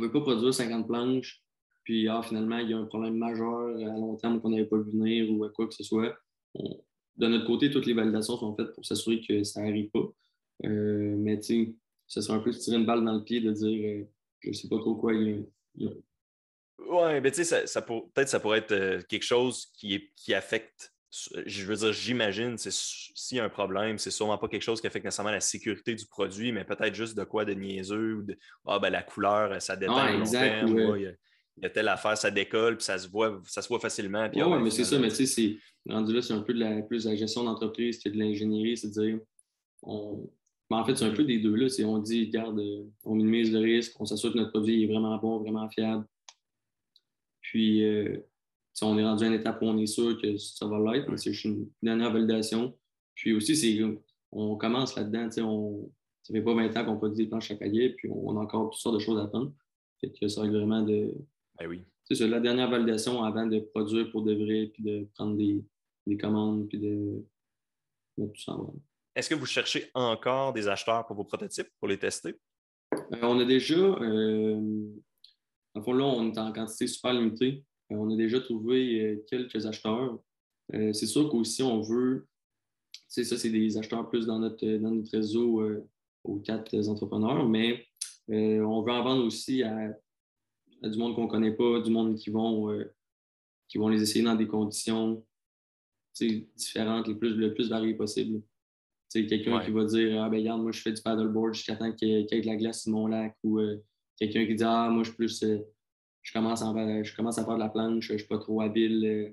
[0.00, 1.42] veut pas produire 50 planches
[1.84, 4.78] puis ah, finalement, il y a un problème majeur à long terme qu'on n'avait pas
[4.78, 6.16] vu venir ou à quoi que ce soit.
[6.54, 10.12] de notre côté, toutes les validations sont faites pour s'assurer que ça n'arrive pas.
[10.64, 13.50] Euh, mais tu ce serait un peu se tirer une balle dans le pied de
[13.52, 14.04] dire euh,
[14.40, 15.90] je ne sais pas trop quoi il y a.
[16.78, 20.91] Oui, mais tu sais, ça, peut-être ça pourrait être euh, quelque chose qui, qui affecte
[21.46, 24.86] je veux dire, j'imagine, s'il y a un problème, c'est sûrement pas quelque chose qui
[24.86, 28.38] affecte nécessairement la sécurité du produit, mais peut-être juste de quoi de niaiseux ou de
[28.66, 31.14] ah, ben, la couleur, ça déteint ah, exact, il,
[31.62, 34.30] y a, telle affaire, ça décolle, puis ça se voit, ça se voit facilement.
[34.34, 36.80] Oui, ouais, mais c'est ça, mais tu sais, rendu là, c'est un peu de la,
[36.80, 39.18] plus de la gestion d'entreprise que de l'ingénierie, c'est-à-dire,
[39.82, 40.30] on...
[40.70, 41.54] en fait, c'est un peu des deux.
[41.54, 41.66] Là.
[41.84, 45.18] On dit, regarde, euh, on minimise le risque, on s'assure que notre produit est vraiment
[45.18, 46.06] bon, vraiment fiable.
[47.42, 48.16] Puis, euh,
[48.82, 51.32] on est rendu à une étape où on est sûr que ça va l'être, c'est
[51.32, 52.76] juste une dernière validation.
[53.14, 53.78] Puis aussi, c'est
[54.32, 55.90] on commence là-dedans, on,
[56.22, 58.70] ça fait pas 20 ans qu'on produit des planches à palier, puis on a encore
[58.70, 59.52] toutes sortes de choses à prendre.
[60.00, 61.12] Fait que ça règle vraiment de.
[61.58, 61.84] Ben oui.
[62.04, 65.64] C'est la dernière validation avant de produire pour de vrai, puis de prendre des,
[66.18, 67.24] commandes, puis de
[68.18, 68.74] mettre tout ça en
[69.14, 72.38] Est-ce que vous cherchez encore des acheteurs pour vos prototypes, pour les tester?
[72.94, 74.88] Euh, on a déjà, euh,
[75.74, 77.64] en fond, là, on est en quantité super limitée.
[77.92, 80.18] Euh, on a déjà trouvé euh, quelques acheteurs.
[80.74, 82.26] Euh, c'est sûr qu'aussi, on veut,
[83.08, 85.62] ça, c'est des acheteurs plus dans notre, dans réseau
[86.24, 87.84] aux quatre entrepreneurs, mais
[88.28, 89.94] on veut en vendre aussi à,
[90.82, 92.74] du monde qu'on ne connaît pas, du monde qui vont,
[93.68, 95.22] qui vont les essayer dans des conditions
[96.56, 98.42] différentes, le plus, le plus variées possible.
[99.12, 102.08] Quelqu'un qui va dire Ah, ben, regarde, moi, je fais du paddleboard jusqu'à temps qu'il
[102.08, 103.60] y, ait de la glace sur mon lac, ou
[104.16, 105.44] quelqu'un qui dit Ah, moi, je suis plus
[106.22, 109.04] je commence, je commence à faire de la planche, je ne suis pas trop habile.
[109.04, 109.30] Euh,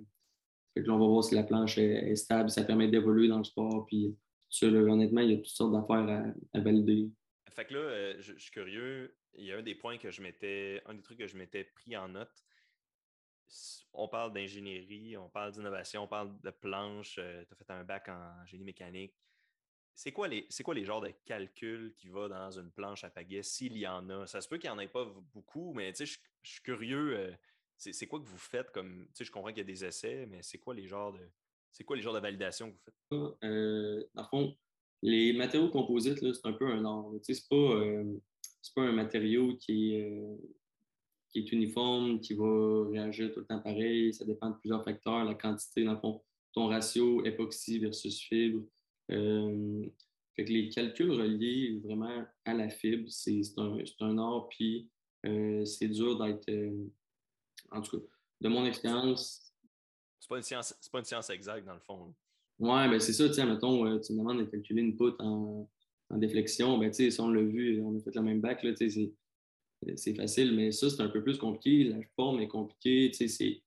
[0.73, 3.43] fait que on va voir si la planche est, stable, ça permet d'évoluer dans le
[3.43, 3.85] sport.
[3.85, 4.15] Puis,
[4.63, 7.09] honnêtement, il y a toutes sortes d'affaires à, valider.
[7.51, 9.15] Fait que là, euh, je, suis curieux.
[9.35, 11.63] Il y a un des points que je m'étais, un des trucs que je m'étais
[11.63, 12.43] pris en note.
[13.93, 17.17] On parle d'ingénierie, on parle d'innovation, on parle de planche.
[17.19, 19.15] Euh, tu as fait un bac en génie mécanique
[19.99, 23.43] c'est quoi, les, quoi les genres de calculs qui va dans une planche à pagaie,
[23.43, 24.25] s'il y en a?
[24.27, 27.17] Ça se peut qu'il n'y en ait pas beaucoup, mais je, suis curieux.
[27.17, 27.31] Euh,
[27.75, 29.09] c'est quoi que vous faites comme.
[29.19, 31.19] Je comprends qu'il y a des essais, mais c'est quoi les genres de.
[31.73, 33.43] C'est quoi les genres de validation que vous faites?
[33.43, 34.57] Euh, dans le fond,
[35.01, 37.11] les matériaux composites, c'est un peu un art.
[37.21, 38.21] Ce n'est pas, euh,
[38.73, 40.37] pas un matériau qui est, euh,
[41.27, 44.13] qui est uniforme, qui va réagir tout le temps pareil.
[44.13, 45.25] Ça dépend de plusieurs facteurs.
[45.25, 48.63] La quantité, dans le fond, ton ratio époxy versus fibre.
[49.11, 49.85] Euh,
[50.35, 54.89] fait que les calculs reliés vraiment à la fibre, c'est un, un, art, puis
[55.25, 56.49] euh, c'est dur d'être.
[56.49, 56.87] Euh,
[57.71, 58.05] en tout cas,
[58.41, 59.53] de mon expérience.
[60.19, 62.13] C'est pas, une science, pas une science exacte, dans le fond.
[62.59, 65.69] Oui, ben c'est ça, tu sais, mettons, tu me demandes de calculer une poutre en,
[66.09, 68.63] en déflexion, ben, tu sais, si on l'a vu, on a fait le même bac,
[68.63, 69.13] là, tu sais,
[69.95, 71.85] c'est facile, mais ça, c'est un peu plus compliqué.
[71.85, 73.61] La forme est compliquée, tu sais, c'est.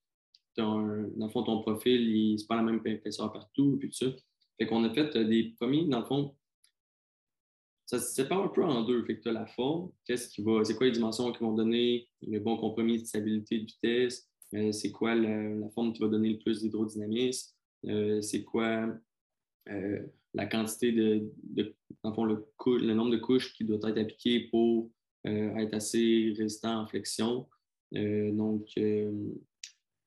[0.55, 4.14] Dans le fond, ton profil, c'est pas la même épaisseur partout, puis tout ça.
[4.58, 6.36] Fait qu'on a fait euh, des premiers, dans le fond,
[7.86, 9.04] ça se sépare un peu en deux.
[9.04, 12.08] Fait tu as la forme, qu'est-ce qui va, c'est quoi les dimensions qui vont donner
[12.22, 16.30] le bon compromis de stabilité de vitesse, euh, c'est quoi la, forme qui va donner
[16.30, 17.54] le plus d'hydrodynamisme,
[17.86, 18.88] euh, c'est quoi
[20.34, 21.30] la quantité de,
[22.02, 22.24] dans le, fond,
[22.76, 24.90] le, nombre de couches qui doit être appliqué pour
[25.24, 27.48] être assez résistant en flexion?
[27.92, 28.68] donc,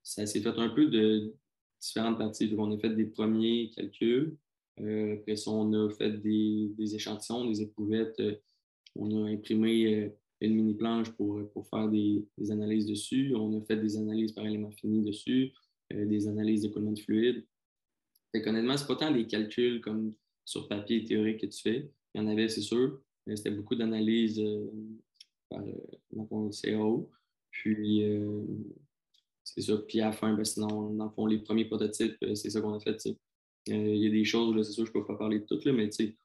[0.03, 1.33] ça s'est fait un peu de
[1.85, 2.53] différentes parties.
[2.57, 4.37] on a fait des premiers calculs.
[4.81, 8.19] Euh, après ça, on a fait des, échantillons, des éprouvettes.
[8.19, 8.35] Euh,
[8.95, 10.09] on a imprimé euh,
[10.41, 13.33] une mini-planche pour, faire des, analyses dessus.
[13.35, 15.53] On a fait des analyses par élément fini dessus,
[15.91, 17.45] des analyses d'écoulement de fluide.
[18.31, 21.89] Fait honnêtement, c'est pas tant des calculs comme sur papier théorique que tu fais.
[22.13, 22.99] Il y en avait, c'est sûr.
[23.33, 24.41] C'était beaucoup d'analyses
[25.49, 27.09] par le CAO.
[27.51, 28.03] Puis,
[29.45, 29.77] c'est ça.
[29.77, 32.73] Puis à la fin, ben, sinon, dans le fond, les premiers prototypes, c'est ça qu'on
[32.73, 32.97] a fait.
[33.07, 33.13] Euh,
[33.73, 35.71] il y a des choses, c'est sûr, je ne peux pas parler de toutes, là,
[35.71, 36.15] mais il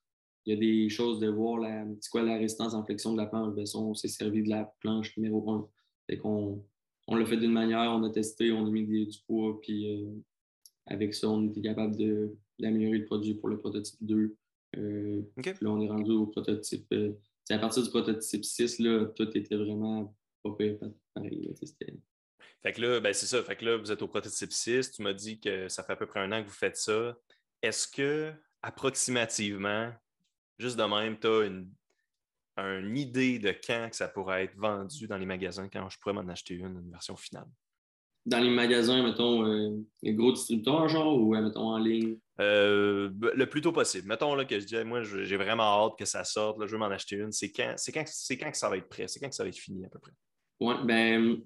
[0.46, 3.54] y a des choses de voir la, quoi, la résistance en flexion de la planche.
[3.54, 5.68] Ben, on s'est servi de la planche numéro 1.
[6.09, 6.64] Fait qu'on
[7.06, 10.11] on l'a fait d'une manière, on a testé, on a mis du poids, puis euh,
[10.87, 11.96] avec ça, on était capable
[12.59, 14.37] d'améliorer le produit pour le prototype 2.
[14.76, 16.94] Euh, là, on est rendu au prototype.
[17.50, 20.56] à partir du prototype 6, là, tout était vraiment pas
[21.14, 21.50] pareil.
[22.62, 23.42] Fait que là, ben c'est ça.
[23.42, 24.92] Fait que là, vous êtes au prototype 6.
[24.92, 27.16] Tu m'as dit que ça fait à peu près un an que vous faites ça.
[27.62, 29.92] Est-ce que, approximativement,
[30.59, 31.70] juste de même, tu as une,
[32.96, 36.29] idée de quand que ça pourrait être vendu dans les magasins, quand je pourrais m'en
[36.29, 37.49] acheter une, une version finale?
[38.27, 39.70] Dans les magasins, mettons, euh,
[40.03, 42.18] les gros distributeurs, genre, ou euh, mettons en ligne?
[42.38, 44.07] Euh, le plus tôt possible.
[44.09, 46.79] Mettons là, que je dis, moi, j'ai vraiment hâte que ça sorte, là, je veux
[46.79, 47.33] m'en acheter une.
[47.33, 49.09] C'est quand, quand, quand que ça va être prêt?
[49.09, 50.12] C'est quand que ça va être fini à peu près?
[50.61, 51.38] Oui, ben,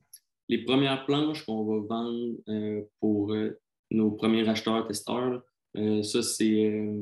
[0.48, 3.59] les premières planches qu'on va vendre euh, pour euh,
[3.90, 5.42] nos premiers acheteurs testeurs,
[5.76, 6.94] euh, ça, c'est,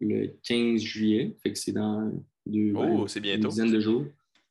[0.00, 1.36] le 15 juillet.
[1.42, 2.12] Fait que c'est dans
[2.46, 4.04] deux, oh, une dizaine de jours.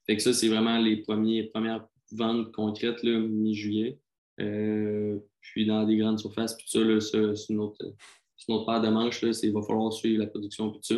[0.05, 3.99] Fait que ça, c'est vraiment les premiers, premières ventes concrètes, mi-juillet.
[4.37, 7.77] puis dans des grandes surfaces, puis ça, c'est une, autre,
[8.65, 9.21] paire de manches.
[9.21, 10.95] Là, il va falloir suivre la production, puis ça.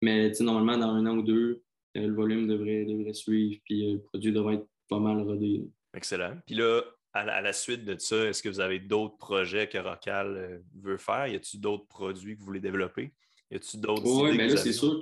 [0.00, 1.62] Mais normalement, dans un an ou deux,
[1.94, 5.68] le volume devrait, devrait suivre, puis le produit devrait être pas mal rodé.
[5.94, 6.36] Excellent.
[6.46, 10.36] Puis là, à la, suite de ça, est-ce que vous avez d'autres projets que Rocal
[10.36, 11.26] euh, veut faire?
[11.26, 13.12] Y a-t-il d'autres produits que vous voulez développer?
[13.50, 15.00] Y a-t-il d'autres Oui, mais là, c'est sûr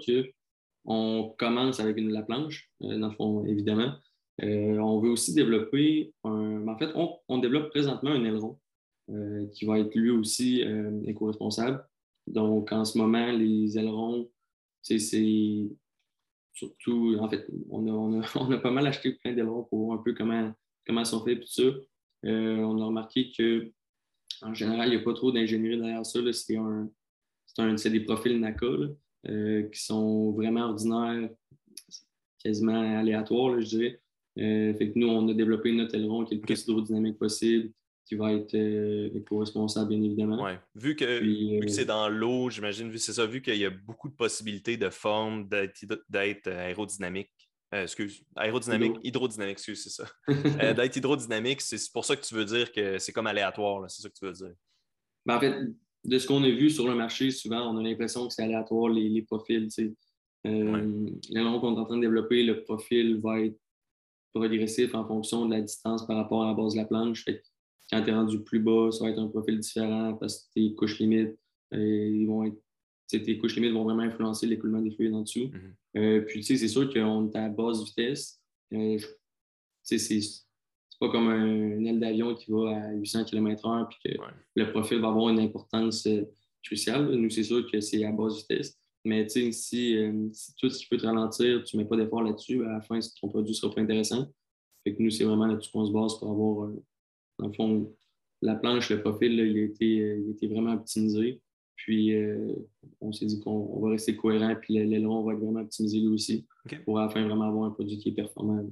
[0.84, 3.92] qu'on commence avec une, la planche, euh, dans le fond, évidemment.
[4.42, 6.66] Euh, on veut aussi développer un.
[6.68, 8.58] En fait, on, développe présentement un aileron
[9.52, 10.64] qui va être lui aussi
[11.06, 11.86] éco-responsable.
[12.26, 14.28] Donc, en ce moment, les ailerons,
[14.82, 14.98] c'est
[16.56, 17.90] surtout, en fait, on a,
[18.34, 20.52] on a, pas mal acheté plein d'ailerons pour voir un peu comment,
[20.86, 21.62] comment ils sont faits tout ça.
[22.24, 23.70] Euh, on a remarqué que
[24.42, 26.18] en général, il n'y a pas trop d'ingénierie derrière ça.
[27.76, 28.66] C'est des profils NACA
[29.28, 31.30] euh, qui sont vraiment ordinaires,
[32.42, 34.00] quasiment aléatoires, je dirais.
[34.38, 37.72] Euh, fait que nous, on a développé notre aileron qui est le plus hydrodynamique possible,
[38.06, 40.44] qui va être éco-responsable, bien évidemment.
[40.44, 40.58] Ouais.
[40.74, 44.14] Vu que, c'est dans l'eau, j'imagine, vu c'est ça, vu qu'il y a beaucoup de
[44.14, 47.30] possibilités de forme d'être aérodynamique,
[47.74, 50.08] euh, excuse, aérodynamique, hydrodynamique, excuse, c'est ça.
[50.62, 54.02] Euh, d'être hydrodynamique, c'est pour ça que tu veux dire que c'est comme aléatoire, c'est
[54.02, 54.54] ça que tu veux dire.
[55.26, 55.54] Ben, en fait,
[56.04, 58.88] de ce qu'on a vu sur le marché, souvent, on a l'impression que c'est aléatoire,
[58.88, 59.68] les, les profils.
[60.46, 63.58] Euh, L'aileron qu'on est en train de développer, le profil va être
[64.32, 67.24] progressif en fonction de la distance par rapport à la base de la planche.
[67.24, 67.42] Fait
[67.90, 70.74] quand tu es rendu plus bas, ça va être un profil différent parce que tes
[70.74, 71.36] couches limites
[71.72, 72.58] ils vont être
[73.08, 75.50] tes couches limites vont vraiment influencer l'écoulement des fluides en dessous.
[75.52, 75.74] Mhm.
[75.96, 78.40] Euh, puis, tu sais, c'est sûr qu'on est à basse vitesse.
[78.72, 78.98] Euh,
[79.82, 80.20] sais, c'est
[80.98, 84.18] pas comme un, aile d'avion qui va à 800 km/h puis que
[84.56, 86.24] le profil va avoir une importance euh,
[86.64, 87.14] cruciale.
[87.14, 88.78] Nous, c'est sûr que c'est à basse vitesse.
[89.04, 89.96] Mais tu sais, si,
[90.32, 92.80] si, tout ce qui peut te ralentir, tu ne mets pas d'effort là-dessus, à la
[92.80, 94.26] fin, ton produit ne sera pas intéressant.
[94.82, 96.70] Fait que nous, c'est vraiment là-dessus qu'on se base pour avoir,
[97.38, 97.94] dans le fond,
[98.42, 101.40] la planche, le profil, il, a été, il a été vraiment optimisé.
[101.76, 102.54] Puis, euh,
[103.00, 106.46] on s'est dit qu'on va rester cohérent, puis l'aileron va être vraiment optimisé lui aussi
[106.84, 108.66] pour à la fin vraiment avoir un produit qui est performant.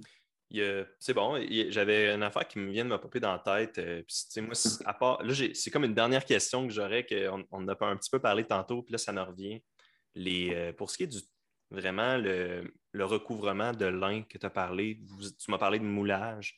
[0.99, 1.39] C'est bon.
[1.69, 3.79] J'avais une affaire qui me vient de me popper dans la tête.
[3.79, 4.53] Euh, puis, moi,
[4.85, 8.11] à part, là, c'est comme une dernière question que j'aurais, qu'on on a un petit
[8.11, 9.61] peu parlé tantôt, puis là, ça me revient.
[10.15, 11.19] Les, euh, pour ce qui est du
[11.71, 16.57] vraiment le, le recouvrement de lin que tu as parlé, tu m'as parlé de moulage.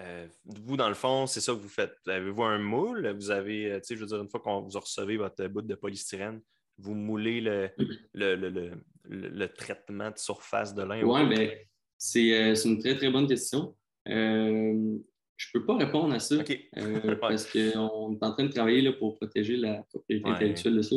[0.00, 1.96] Euh, vous, dans le fond, c'est ça que vous faites.
[2.06, 3.08] Avez-vous un moule?
[3.10, 5.62] Vous avez, euh, tu sais, je veux dire, une fois qu'on vous recevez votre bout
[5.62, 6.40] de polystyrène,
[6.78, 7.68] vous moulez le,
[8.14, 11.02] le, traitement de surface de lin?
[11.02, 11.50] Oui, bien,
[11.98, 13.76] c'est une très, très bonne question.
[14.08, 14.96] Euh,
[15.36, 16.36] je ne peux pas répondre à ça
[17.20, 20.96] parce qu'on est en train de travailler là, pour protéger la propriété intellectuelle de ça.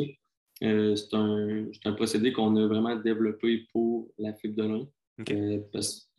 [0.60, 5.62] c'est un, un, procédé qu'on a vraiment développé pour la fibre de lin.
[5.72, 6.10] parce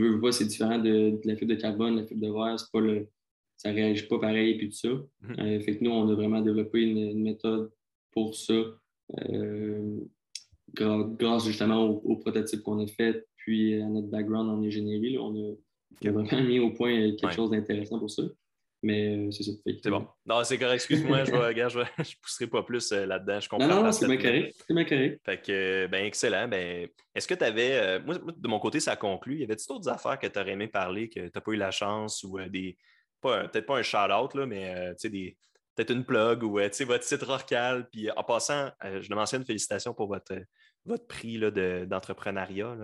[0.00, 2.80] veux, pas, c'est différent de, la fibre de carbone, la fibre de verre, c'est pas
[2.80, 3.08] le,
[3.56, 4.88] ça ne réagit pas pareil et puis tout ça.
[4.88, 5.36] Mhm.
[5.38, 7.70] Euh, fait que nous, on a vraiment développé une, méthode
[8.10, 8.54] pour ça,
[9.28, 10.00] euh,
[10.74, 15.18] grâce justement au, prototype qu'on a fait, puis à notre background en ingénierie.
[15.18, 18.22] on, a, vraiment mis au point quelque chose d'intéressant pour ça.
[18.82, 19.52] Mais euh, c'est ça.
[19.64, 20.08] C'est bon.
[20.26, 20.74] Non, c'est correct.
[20.74, 23.38] Excuse-moi, je ne je, pousserai pas plus euh, là-dedans.
[23.38, 23.68] Je comprends.
[23.68, 24.56] Non, non, c'est bien correct.
[24.66, 24.84] C'est bien
[25.24, 26.48] Fait que, ben, excellent.
[26.48, 27.78] Ben, est-ce que tu avais.
[27.78, 29.38] Euh, moi, de mon côté, ça conclut.
[29.38, 31.70] Y avait-il d'autres affaires que tu aurais aimé parler, que tu n'as pas eu la
[31.70, 32.76] chance ou des.
[33.20, 35.36] Peut-être pas un shout-out, là, mais des.
[35.74, 37.88] Peut-être une plug ou votre site Rorcal.
[37.90, 40.34] Puis en passant, je le mentionne, félicitations pour votre,
[40.84, 41.38] votre prix
[41.86, 42.76] d'entrepreneuriat.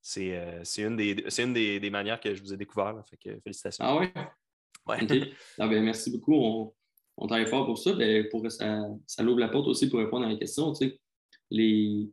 [0.00, 0.32] c'est
[0.78, 2.94] une, des, une des, des, manières que je vous ai découvert.
[3.08, 3.84] Fait que félicitations.
[3.86, 4.08] Ah oui?
[5.58, 6.34] Ah, ben, merci beaucoup.
[6.34, 6.72] On,
[7.16, 7.92] on, travaille fort pour ça.
[7.92, 10.72] Ben, pour, ça, ça l'ouvre la porte aussi pour répondre à la question.
[11.50, 12.10] les...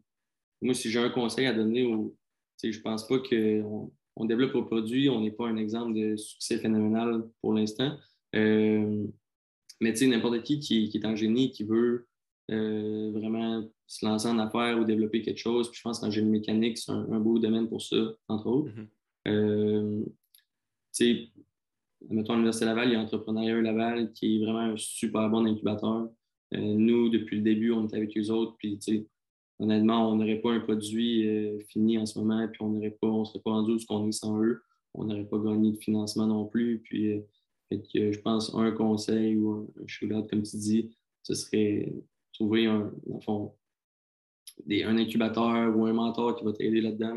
[0.62, 2.16] Moi, si j'ai un conseil à donner, au...
[2.64, 6.16] je ne pense pas qu'on on développe un produit, on n'est pas un exemple de
[6.16, 7.98] succès phénoménal pour l'instant.
[8.36, 9.06] Euh,
[9.82, 12.08] mais n'importe qui, qui, est en génie, qui veut
[12.52, 16.30] euh, vraiment se lancer en affaires ou développer quelque chose, puis je pense qu'en génie
[16.30, 18.72] mécanique, c'est un, beau domaine pour ça, entre autres.
[18.72, 18.88] Mm-hmm.
[19.28, 20.06] Euh,
[22.10, 25.46] mettons, à l'Université Laval, il y a Entrepreneuriat Laval qui est vraiment un super bon
[25.46, 26.10] incubateur.
[26.54, 28.56] Euh, nous, depuis le début, on est avec eux autres.
[28.58, 28.80] Puis,
[29.60, 33.26] honnêtement, on n'aurait pas un produit euh, fini en ce moment, puis on ne on
[33.26, 34.62] serait pas rendu où ce qu'on est sans eux.
[34.94, 36.80] On n'aurait pas gagné de financement non plus.
[36.80, 37.22] Puis, euh,
[37.72, 41.92] je pense un conseil ou un, un comme tu dis, ce serait
[42.34, 42.92] trouver un,
[44.66, 47.16] des, un incubateur ou un mentor qui va t'aider là-dedans.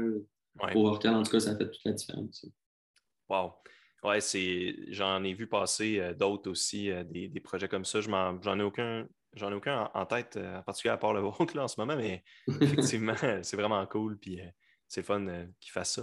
[0.72, 2.44] Pour Orcal, en tout cas, ça fait toute la différence.
[3.28, 3.52] Wow.
[4.04, 8.00] Oui, j'en ai vu passer euh, d'autres aussi, euh, des, projets comme ça.
[8.00, 9.08] J'en ai aucun.
[9.34, 11.80] J'en ai aucun en, tête, euh, en particulier à part le vôtre là, en ce
[11.80, 12.24] moment, mais
[12.60, 14.18] effectivement, c'est vraiment cool.
[14.18, 14.40] Puis
[14.86, 15.26] c'est fun
[15.60, 16.00] qu'ils fassent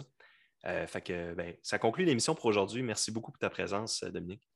[0.64, 0.88] ça.
[0.88, 2.84] fait que ben, ça conclut l'émission pour aujourd'hui.
[2.84, 4.48] Merci beaucoup pour ta présence, Dominique.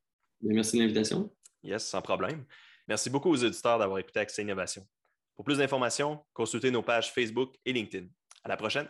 [0.42, 1.34] merci de l'invitation.
[1.64, 2.46] Yes, sans problème.
[2.88, 4.86] Merci beaucoup aux auditeurs d'avoir écouté Accès Innovation.
[5.36, 8.08] Pour plus d'informations, consultez nos pages Facebook et LinkedIn.
[8.44, 8.88] À la prochaine.